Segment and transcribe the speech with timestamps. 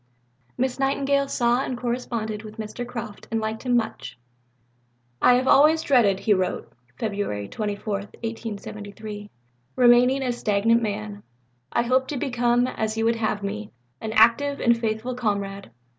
[0.57, 2.87] Miss Nightingale saw and corresponded with Mr.
[2.87, 4.17] Croft, and liked him much.
[5.21, 6.67] "I have always dreaded," he wrote
[6.99, 7.51] (Feb.
[7.51, 9.29] 24, 1873),
[9.75, 11.21] "remaining a 'stagnant man.'
[11.71, 13.69] I hope to become, as you would have me,
[14.01, 15.69] an active and faithful comrade."